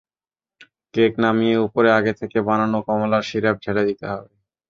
[0.93, 4.29] Cake নামিয়ে ওপরে আগে থেকে বানানো কমলার সিরাপ ঢেলে দিতে হবে।